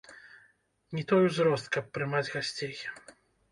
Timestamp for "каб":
1.77-1.93